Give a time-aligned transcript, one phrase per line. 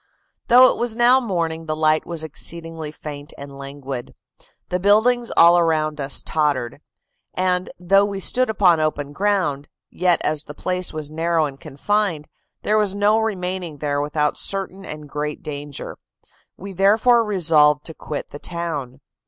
[0.47, 4.15] "Though it was now morning, the light was exceedingly faint and languid;
[4.69, 6.81] the buildings all around us tottered;
[7.35, 12.27] and, though we stood upon open ground, yet as the place was narrow and confined,
[12.63, 15.99] there was no remaining there without certain and great danger:
[16.57, 19.01] we therefore resolved to quit the town.